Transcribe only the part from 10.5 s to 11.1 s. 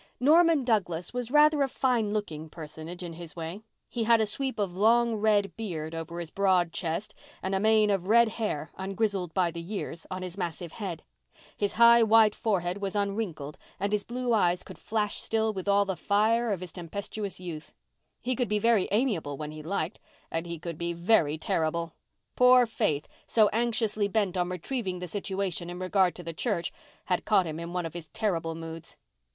head.